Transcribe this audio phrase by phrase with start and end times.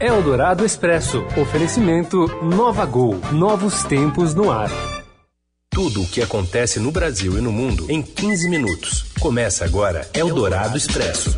[0.00, 1.24] Eldorado Expresso.
[1.40, 3.20] Oferecimento Nova Gol.
[3.32, 4.68] Novos tempos no ar.
[5.70, 9.04] Tudo o que acontece no Brasil e no mundo em 15 minutos.
[9.20, 11.36] Começa agora Eldorado Expresso.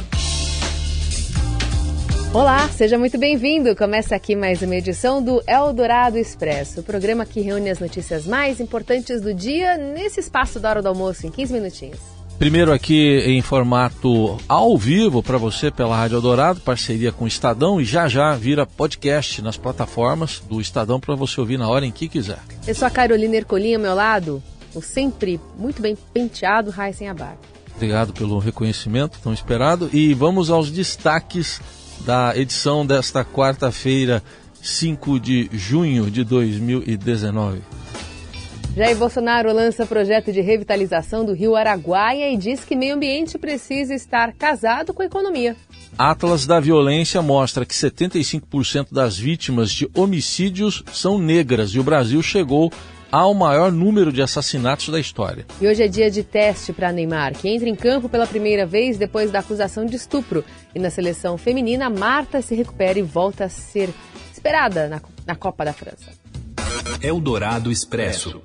[2.33, 3.77] Olá, seja muito bem-vindo.
[3.77, 8.59] Começa aqui mais uma edição do Eldorado Expresso, o programa que reúne as notícias mais
[8.59, 12.16] importantes do dia nesse espaço da hora do almoço, em 15 minutinhos.
[12.39, 17.81] Primeiro aqui em formato ao vivo para você pela Rádio Eldorado, parceria com o Estadão
[17.81, 21.91] e já já vira podcast nas plataformas do Estadão para você ouvir na hora em
[21.91, 22.39] que quiser.
[22.67, 24.43] Eu sou a Carolina Ercolim ao meu lado,
[24.75, 27.39] o sempre muito bem penteado Raíssen Abar.
[27.75, 31.59] Obrigado pelo reconhecimento tão esperado e vamos aos destaques
[32.05, 34.23] da edição desta quarta-feira,
[34.61, 37.63] 5 de junho de 2019.
[38.77, 43.95] Jair Bolsonaro lança projeto de revitalização do rio Araguaia e diz que meio ambiente precisa
[43.95, 45.57] estar casado com a economia.
[45.97, 52.23] Atlas da Violência mostra que 75% das vítimas de homicídios são negras e o Brasil
[52.23, 52.71] chegou
[53.11, 55.47] ao maior número de assassinatos da história.
[55.59, 58.99] E hoje é dia de teste para Neymar, que entra em campo pela primeira vez
[58.99, 60.45] depois da acusação de estupro.
[60.75, 63.89] E na seleção feminina, Marta se recupera e volta a ser
[64.31, 66.11] esperada na, na Copa da França.
[67.01, 68.43] Eldorado Expresso.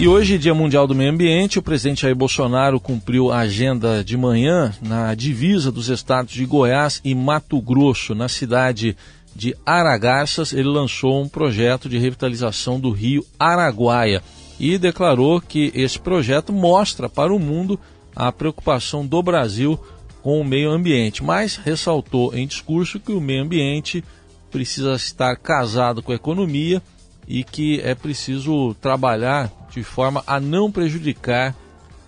[0.00, 4.16] E hoje, Dia Mundial do Meio Ambiente, o presidente Jair Bolsonaro cumpriu a agenda de
[4.16, 8.96] manhã na divisa dos estados de Goiás e Mato Grosso, na cidade
[9.34, 10.52] de Aragarças.
[10.52, 14.22] Ele lançou um projeto de revitalização do rio Araguaia
[14.60, 17.78] e declarou que esse projeto mostra para o mundo
[18.14, 19.76] a preocupação do Brasil
[20.22, 24.04] com o meio ambiente, mas ressaltou em discurso que o meio ambiente
[24.48, 26.80] precisa estar casado com a economia
[27.26, 31.54] e que é preciso trabalhar de forma a não prejudicar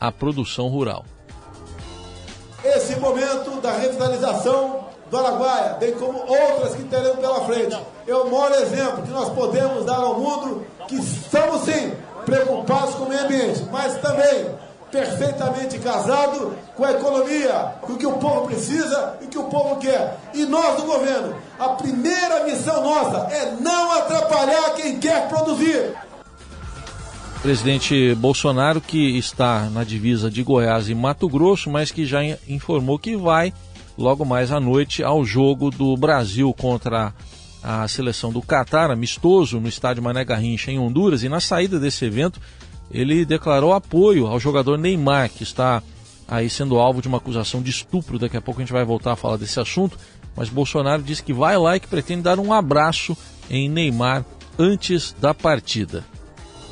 [0.01, 1.05] a produção rural.
[2.65, 8.31] Esse momento da revitalização do Araguaia, bem como outras que teremos pela frente, é o
[8.31, 11.93] maior exemplo que nós podemos dar ao mundo que estamos sim
[12.25, 14.55] preocupados com o meio ambiente, mas também
[14.91, 19.45] perfeitamente casado com a economia, com o que o povo precisa e o que o
[19.45, 20.19] povo quer.
[20.35, 25.95] E nós do governo, a primeira missão nossa é não atrapalhar quem quer produzir.
[27.43, 32.99] Presidente Bolsonaro, que está na divisa de Goiás e Mato Grosso, mas que já informou
[32.99, 33.51] que vai
[33.97, 37.15] logo mais à noite ao jogo do Brasil contra
[37.63, 41.23] a seleção do Catar, amistoso no estádio Mané Garrincha em Honduras.
[41.23, 42.39] E na saída desse evento,
[42.91, 45.83] ele declarou apoio ao jogador Neymar, que está
[46.29, 48.19] aí sendo alvo de uma acusação de estupro.
[48.19, 49.99] Daqui a pouco a gente vai voltar a falar desse assunto.
[50.37, 53.17] Mas Bolsonaro disse que vai lá e que pretende dar um abraço
[53.49, 54.27] em Neymar
[54.59, 56.05] antes da partida.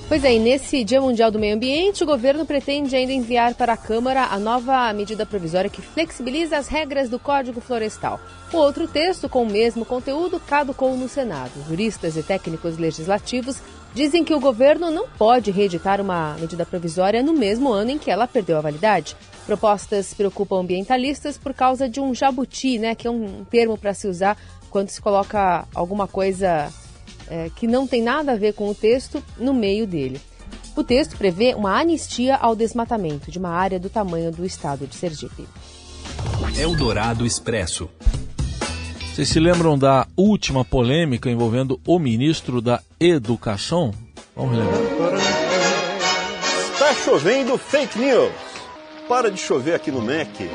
[0.09, 3.75] Pois é, e nesse Dia Mundial do Meio Ambiente, o governo pretende ainda enviar para
[3.75, 8.19] a Câmara a nova medida provisória que flexibiliza as regras do Código Florestal.
[8.51, 11.53] O outro texto, com o mesmo conteúdo, caducou no Senado.
[11.69, 13.59] Juristas e técnicos legislativos
[13.93, 18.11] dizem que o governo não pode reeditar uma medida provisória no mesmo ano em que
[18.11, 19.15] ela perdeu a validade.
[19.45, 24.09] Propostas preocupam ambientalistas por causa de um jabuti, né, que é um termo para se
[24.09, 24.39] usar
[24.71, 26.73] quando se coloca alguma coisa
[27.31, 30.21] é, que não tem nada a ver com o texto no meio dele.
[30.77, 34.95] O texto prevê uma anistia ao desmatamento de uma área do tamanho do estado de
[34.95, 35.47] Sergipe.
[36.57, 37.89] Eldorado Expresso.
[39.13, 43.93] Vocês se lembram da última polêmica envolvendo o ministro da Educação?
[44.37, 44.79] Vamos lembrar.
[46.73, 48.31] Está chovendo fake news.
[49.09, 50.49] Para de chover aqui no MEC.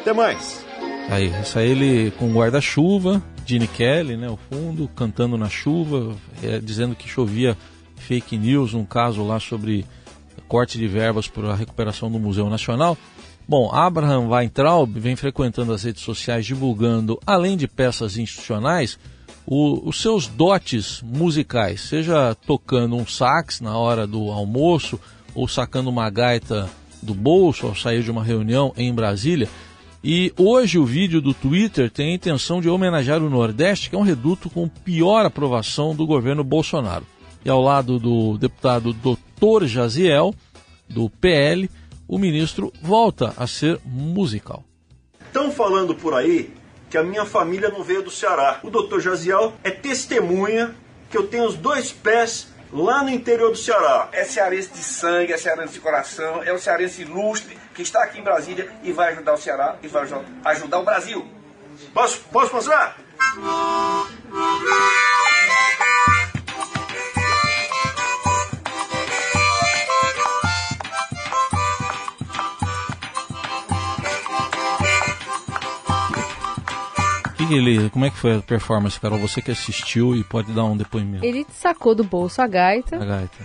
[0.00, 0.64] Até mais.
[1.08, 6.58] Aí, isso aí ele com guarda-chuva, Gene Kelly, né, o fundo, cantando na chuva, é,
[6.58, 7.56] dizendo que chovia
[7.96, 9.84] fake news, um caso lá sobre
[10.48, 12.96] corte de verbas para a recuperação do Museu Nacional.
[13.46, 18.98] Bom, Abraham Weintraub vem frequentando as redes sociais divulgando, além de peças institucionais,
[19.46, 24.98] o, os seus dotes musicais, seja tocando um sax na hora do almoço
[25.34, 26.70] ou sacando uma gaita
[27.02, 29.48] do bolso ao sair de uma reunião em Brasília.
[30.06, 33.98] E hoje o vídeo do Twitter tem a intenção de homenagear o Nordeste, que é
[33.98, 37.06] um reduto com pior aprovação do governo Bolsonaro.
[37.42, 39.64] E ao lado do deputado Dr.
[39.64, 40.34] Jaziel,
[40.86, 41.70] do PL,
[42.06, 44.62] o ministro volta a ser musical.
[45.26, 46.52] Estão falando por aí
[46.90, 48.60] que a minha família não veio do Ceará.
[48.62, 50.74] O doutor Jaziel é testemunha
[51.08, 54.08] que eu tenho os dois pés lá no interior do Ceará.
[54.12, 58.18] É cearense de sangue, é cearense de coração, é um cearense ilustre que está aqui
[58.18, 60.06] em Brasília e vai ajudar o Ceará e vai
[60.44, 61.26] ajudar o Brasil.
[61.92, 62.96] Posso, posso mostrar?
[77.44, 79.18] Que que ele, como é que foi a performance, Carol?
[79.18, 81.26] Você que assistiu e pode dar um depoimento.
[81.26, 82.96] Ele sacou do bolso a gaita.
[82.96, 83.36] A gaita.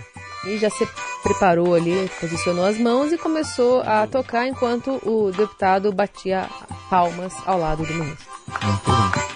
[0.46, 0.88] E já se
[1.22, 6.48] preparou ali, posicionou as mãos e começou a tocar enquanto o deputado batia
[6.88, 8.26] palmas ao lado do ministro.
[8.62, 9.30] Muito bem.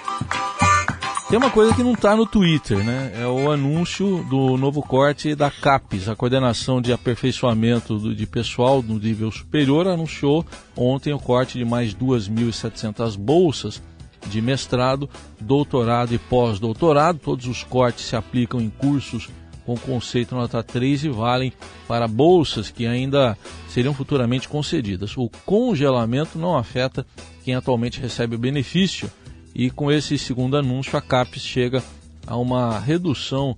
[1.28, 3.12] Tem uma coisa que não está no Twitter, né?
[3.16, 8.98] É o anúncio do novo corte da CAPES, a Coordenação de Aperfeiçoamento de Pessoal no
[8.98, 13.82] Nível Superior, anunciou ontem o corte de mais 2.700 bolsas
[14.26, 15.08] de mestrado,
[15.40, 17.18] doutorado e pós-doutorado.
[17.18, 19.28] Todos os cortes se aplicam em cursos
[19.64, 21.52] com conceito nota 3 e valem
[21.88, 23.36] para bolsas que ainda
[23.68, 25.16] seriam futuramente concedidas.
[25.16, 27.06] O congelamento não afeta
[27.42, 29.10] quem atualmente recebe o benefício
[29.54, 31.82] e com esse segundo anúncio, a CAPES chega
[32.26, 33.56] a uma redução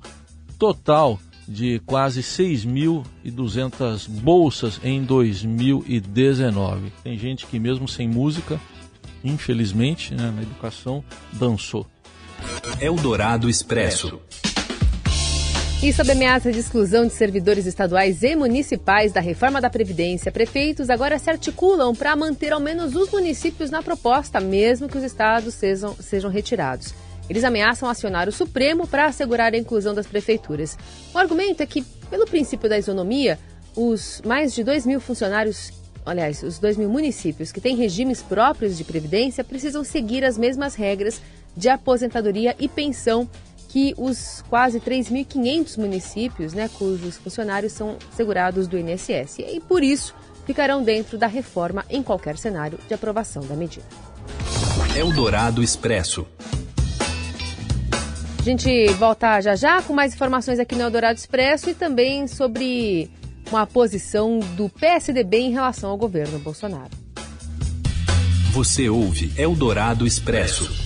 [0.58, 6.92] total de quase 6.200 bolsas em 2019.
[7.02, 8.60] Tem gente que, mesmo sem música,
[9.26, 11.86] infelizmente, né, na educação, dançou.
[12.80, 14.20] Eldorado Expresso.
[15.82, 20.88] E sob ameaça de exclusão de servidores estaduais e municipais da reforma da Previdência, prefeitos
[20.88, 25.54] agora se articulam para manter ao menos os municípios na proposta, mesmo que os estados
[25.54, 26.94] sejam, sejam retirados.
[27.28, 30.78] Eles ameaçam acionar o Supremo para assegurar a inclusão das prefeituras.
[31.12, 33.38] O argumento é que, pelo princípio da isonomia,
[33.76, 35.72] os mais de 2 mil funcionários,
[36.06, 40.74] aliás, os 2 mil municípios que têm regimes próprios de previdência precisam seguir as mesmas
[40.74, 41.20] regras
[41.56, 43.28] de aposentadoria e pensão
[43.68, 50.14] que os quase 3.500 municípios, né, cujos funcionários são segurados do INSS, e por isso
[50.46, 53.84] ficarão dentro da reforma em qualquer cenário de aprovação da medida.
[54.96, 56.26] Eldorado Expresso.
[58.38, 63.10] A gente volta já já com mais informações aqui no Eldorado Expresso e também sobre
[63.50, 66.90] uma posição do PSDB em relação ao governo Bolsonaro.
[68.52, 70.85] Você ouve Eldorado Expresso.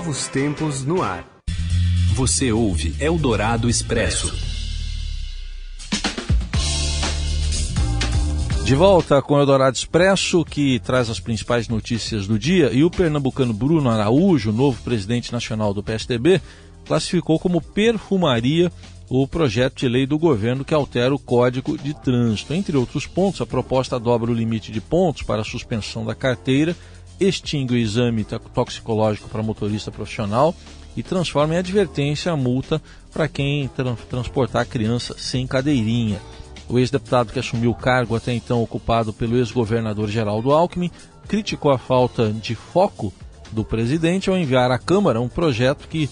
[0.01, 1.23] Novos tempos no ar.
[2.15, 4.33] Você ouve Eldorado Expresso.
[8.63, 12.89] De volta com o Eldorado Expresso, que traz as principais notícias do dia, e o
[12.89, 16.41] pernambucano Bruno Araújo, novo presidente nacional do PSDB,
[16.83, 18.71] classificou como perfumaria
[19.07, 22.55] o projeto de lei do governo que altera o Código de Trânsito.
[22.55, 26.75] Entre outros pontos, a proposta dobra o limite de pontos para a suspensão da carteira
[27.21, 30.55] extingue o exame toxicológico para motorista profissional
[30.95, 32.81] e transforma em advertência a multa
[33.13, 36.19] para quem tra transportar criança sem cadeirinha.
[36.67, 40.91] O ex-deputado que assumiu o cargo até então ocupado pelo ex-governador Geraldo Alckmin
[41.27, 43.13] criticou a falta de foco
[43.51, 46.09] do presidente ao enviar à Câmara um projeto que,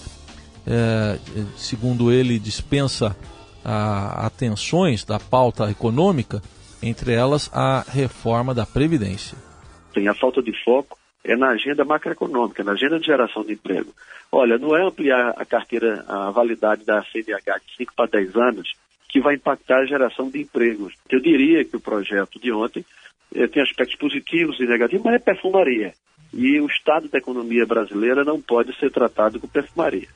[0.67, 1.17] é,
[1.57, 3.15] segundo ele, dispensa
[3.63, 6.41] a, atenções da pauta econômica,
[6.81, 9.48] entre elas a reforma da Previdência.
[9.93, 13.93] Tem a falta de foco é na agenda macroeconômica, na agenda de geração de emprego.
[14.31, 18.69] Olha, não é ampliar a carteira, a validade da CNH de 5 para 10 anos
[19.09, 20.93] que vai impactar a geração de empregos.
[21.09, 22.85] Eu diria que o projeto de ontem
[23.35, 25.93] eh, tem aspectos positivos e negativos, mas é perfumaria.
[26.31, 30.07] E o estado da economia brasileira não pode ser tratado com perfumaria.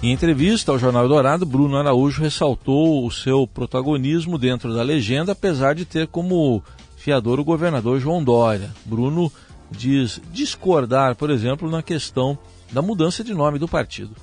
[0.00, 5.74] Em entrevista ao Jornal Dourado, Bruno Araújo ressaltou o seu protagonismo dentro da legenda, apesar
[5.74, 6.62] de ter como
[7.02, 8.70] fiador o governador João Dória.
[8.86, 9.30] Bruno
[9.70, 12.38] diz discordar, por exemplo, na questão
[12.72, 14.14] da mudança de nome do partido.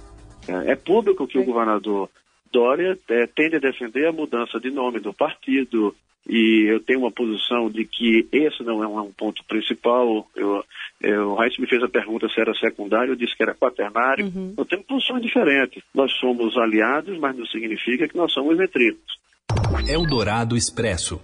[0.48, 2.10] É, é público que o governador
[2.52, 5.94] Dória é, tende a defender a mudança de nome do partido
[6.28, 10.28] e eu tenho uma posição de que esse não é um ponto principal.
[10.36, 10.64] Eu,
[11.02, 14.26] eu, o Raíssa me fez a pergunta se era secundário, eu disse que era quaternário.
[14.26, 14.54] Uhum.
[14.58, 15.84] Eu tenho posições diferentes.
[15.94, 19.20] Nós somos aliados, mas não significa que nós somos retritos.
[19.88, 21.20] Eldorado Expresso.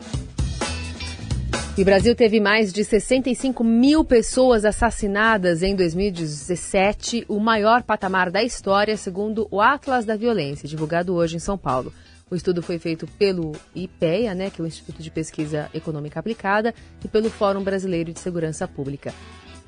[1.78, 8.32] E o Brasil teve mais de 65 mil pessoas assassinadas em 2017, o maior patamar
[8.32, 11.92] da história, segundo o Atlas da Violência, divulgado hoje em São Paulo.
[12.32, 16.74] O estudo foi feito pelo IPEA, né, que é o Instituto de Pesquisa Econômica Aplicada,
[17.04, 19.14] e pelo Fórum Brasileiro de Segurança Pública.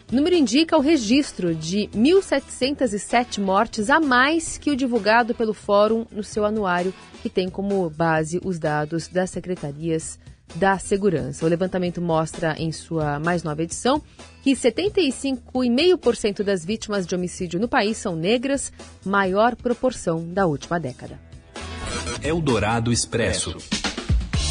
[0.09, 6.05] O número indica o registro de 1.707 mortes a mais que o divulgado pelo Fórum
[6.09, 10.17] no seu anuário, que tem como base os dados das secretarias
[10.55, 11.45] da segurança.
[11.45, 14.01] O levantamento mostra em sua mais nova edição
[14.43, 18.71] que 75,5% das vítimas de homicídio no país são negras,
[19.05, 21.19] maior proporção da última década.
[22.23, 23.57] Eldorado Expresso.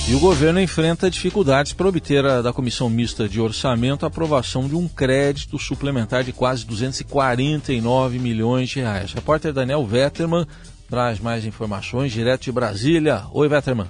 [0.08, 4.68] E o governo enfrenta dificuldades para obter a, da Comissão Mista de Orçamento a aprovação
[4.68, 9.10] de um crédito suplementar de quase 249 milhões de reais.
[9.10, 10.46] O repórter Daniel Vetterman
[10.88, 13.24] traz mais informações direto de Brasília.
[13.32, 13.88] Oi, Vetterman.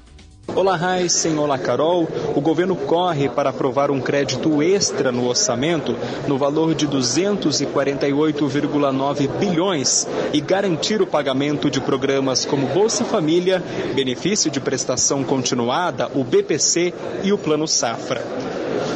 [0.54, 1.38] Olá, Heisen.
[1.38, 2.08] Olá, Carol.
[2.34, 5.94] O governo corre para aprovar um crédito extra no orçamento
[6.26, 13.62] no valor de 248,9 bilhões e garantir o pagamento de programas como Bolsa Família,
[13.94, 18.24] Benefício de Prestação Continuada, o BPC e o Plano Safra.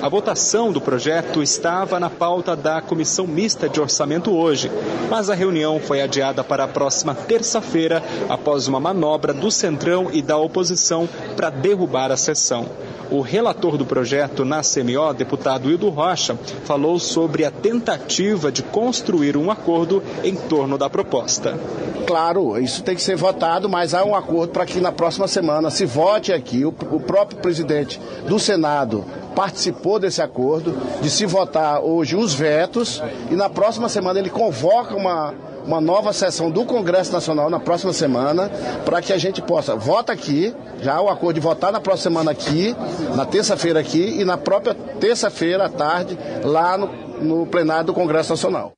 [0.02, 4.70] A votação do projeto estava na pauta da Comissão Mista de Orçamento hoje,
[5.10, 10.22] mas a reunião foi adiada para a próxima terça-feira, após uma manobra do Centrão e
[10.22, 12.66] da oposição para derrubar a sessão.
[13.10, 19.36] O relator do projeto na CMO, deputado Hildo Rocha, falou sobre a tentativa de construir
[19.36, 21.58] um acordo em torno da proposta.
[22.06, 25.70] Claro, isso tem que ser votado, mas há um acordo para que na próxima semana
[25.70, 26.64] se vote aqui.
[26.64, 33.02] O, o próprio presidente do Senado participou desse acordo, de se votar hoje os vetos,
[33.30, 37.92] e na próxima semana ele convoca uma, uma nova sessão do Congresso Nacional na próxima
[37.92, 38.50] semana,
[38.84, 42.30] para que a gente possa, vota aqui, já o acordo de votar na próxima semana
[42.30, 42.74] aqui,
[43.14, 46.86] na terça-feira aqui, e na própria terça-feira à tarde, lá no,
[47.20, 48.72] no plenário do Congresso Nacional.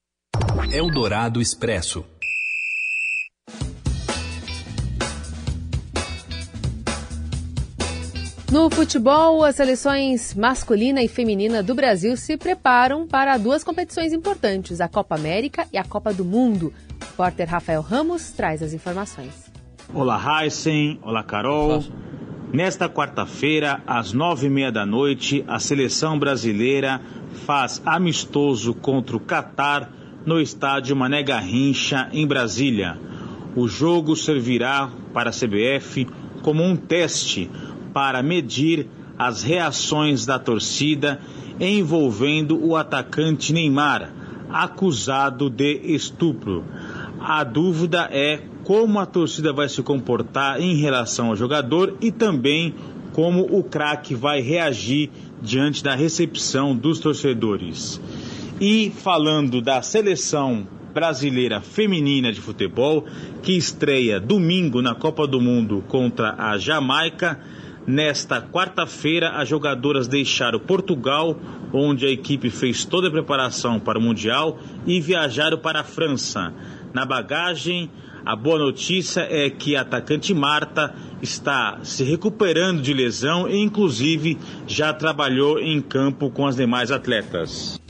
[0.72, 2.04] Eldorado Expresso.
[8.52, 14.78] No futebol, as seleções masculina e feminina do Brasil se preparam para duas competições importantes,
[14.78, 16.70] a Copa América e a Copa do Mundo.
[17.00, 19.50] O repórter Rafael Ramos traz as informações.
[19.94, 20.98] Olá, Heisen.
[21.00, 21.82] Olá, Carol.
[22.52, 27.00] Nesta quarta-feira, às nove e meia da noite, a seleção brasileira
[27.46, 29.90] faz amistoso contra o Catar
[30.26, 32.98] no estádio Mané Garrincha, em Brasília.
[33.56, 36.06] O jogo servirá para a CBF
[36.42, 37.50] como um teste
[37.92, 41.20] para medir as reações da torcida
[41.60, 44.12] envolvendo o atacante Neymar,
[44.50, 46.64] acusado de estupro.
[47.20, 52.74] A dúvida é como a torcida vai se comportar em relação ao jogador e também
[53.12, 58.00] como o craque vai reagir diante da recepção dos torcedores.
[58.60, 63.06] E falando da seleção brasileira feminina de futebol,
[63.42, 67.40] que estreia domingo na Copa do Mundo contra a Jamaica,
[67.86, 71.36] Nesta quarta-feira, as jogadoras deixaram Portugal,
[71.72, 76.52] onde a equipe fez toda a preparação para o Mundial, e viajaram para a França.
[76.94, 77.90] Na bagagem,
[78.24, 84.38] a boa notícia é que a atacante Marta está se recuperando de lesão e, inclusive,
[84.66, 87.80] já trabalhou em campo com as demais atletas.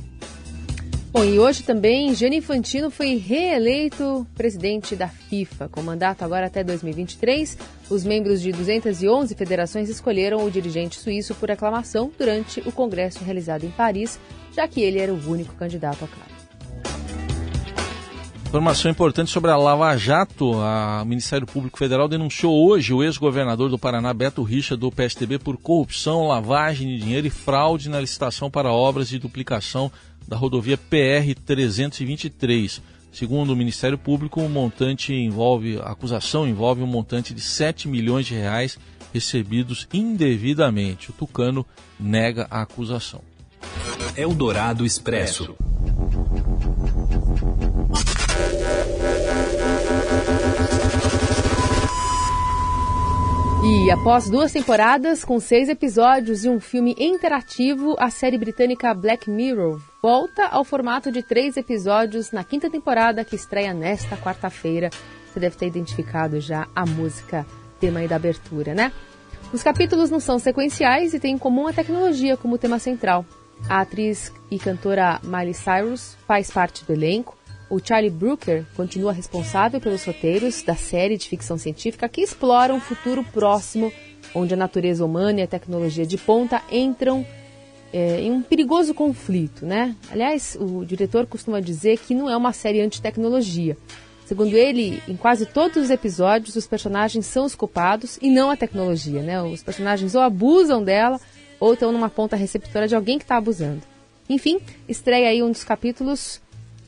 [1.13, 6.65] Bom, e hoje também Gianni Infantino foi reeleito presidente da FIFA, com mandato agora até
[6.65, 7.59] 2023.
[7.91, 13.65] Os membros de 211 federações escolheram o dirigente suíço por aclamação durante o congresso realizado
[13.65, 14.19] em Paris,
[14.57, 16.33] já que ele era o único candidato ao cargo.
[18.47, 20.53] Informação importante sobre a Lava Jato.
[20.53, 25.59] O Ministério Público Federal denunciou hoje o ex-governador do Paraná, Beto Richa, do PSTB, por
[25.59, 29.91] corrupção, lavagem de dinheiro e fraude na licitação para obras de duplicação
[30.27, 32.83] da rodovia PR 323.
[33.13, 38.27] Segundo o Ministério Público, o montante envolve, a acusação envolve um montante de 7 milhões
[38.27, 38.79] de reais
[39.13, 41.11] recebidos indevidamente.
[41.11, 41.67] O Tucano
[42.01, 43.21] nega a acusação.
[44.17, 45.55] Eldorado Expresso.
[53.65, 59.31] E após duas temporadas, com seis episódios e um filme interativo, a série britânica Black
[59.31, 64.91] Mirror volta ao formato de três episódios na quinta temporada que estreia nesta quarta-feira.
[65.27, 67.47] Você deve ter identificado já a música
[67.79, 68.91] tema aí da abertura, né?
[69.53, 73.25] Os capítulos não são sequenciais e têm em comum a tecnologia como tema central.
[73.69, 77.37] A atriz e cantora Miley Cyrus faz parte do elenco.
[77.73, 82.79] O Charlie Brooker continua responsável pelos roteiros da série de ficção científica que explora um
[82.79, 83.91] futuro próximo
[84.35, 87.25] onde a natureza humana e a tecnologia de ponta entram
[87.91, 89.97] é, em um perigoso conflito, né?
[90.11, 93.75] Aliás, o diretor costuma dizer que não é uma série anti-tecnologia.
[94.27, 98.57] Segundo ele, em quase todos os episódios, os personagens são os culpados e não a
[98.57, 99.43] tecnologia, né?
[99.43, 101.19] Os personagens ou abusam dela
[101.59, 103.81] ou estão numa ponta receptora de alguém que está abusando.
[104.29, 106.39] Enfim, estreia aí um dos capítulos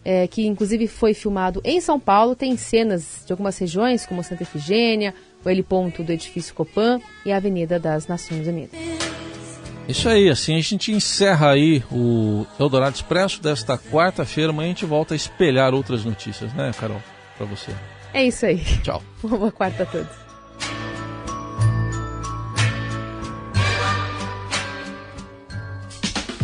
[0.05, 2.37] é, que inclusive foi filmado em São Paulo.
[2.37, 7.37] Tem cenas de algumas regiões, como Santa Efigênia, o heliponto do edifício Copan e a
[7.37, 8.79] Avenida das Nações Unidas.
[9.87, 14.51] Isso aí, assim a gente encerra aí o Eldorado Expresso desta quarta-feira.
[14.51, 17.03] Amanhã a gente volta a espelhar outras notícias, né, Carol?
[17.37, 17.73] Para você.
[18.13, 18.63] É isso aí.
[18.83, 19.03] Tchau.
[19.23, 20.24] Uma boa quarta a todos.